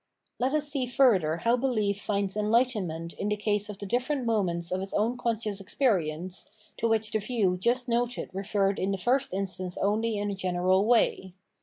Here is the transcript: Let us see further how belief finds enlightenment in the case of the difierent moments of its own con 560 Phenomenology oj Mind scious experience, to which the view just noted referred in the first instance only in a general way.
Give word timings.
Let 0.39 0.55
us 0.55 0.67
see 0.67 0.87
further 0.87 1.37
how 1.37 1.57
belief 1.57 2.01
finds 2.01 2.35
enlightenment 2.35 3.13
in 3.13 3.29
the 3.29 3.37
case 3.37 3.69
of 3.69 3.77
the 3.77 3.85
difierent 3.85 4.25
moments 4.25 4.71
of 4.71 4.81
its 4.81 4.95
own 4.95 5.15
con 5.15 5.35
560 5.35 5.75
Phenomenology 5.77 6.05
oj 6.09 6.17
Mind 6.17 6.31
scious 6.31 6.41
experience, 6.41 6.51
to 6.77 6.87
which 6.87 7.11
the 7.11 7.19
view 7.19 7.55
just 7.57 7.87
noted 7.87 8.29
referred 8.33 8.79
in 8.79 8.89
the 8.89 8.97
first 8.97 9.31
instance 9.31 9.77
only 9.77 10.17
in 10.17 10.31
a 10.31 10.35
general 10.35 10.85
way. 10.85 11.33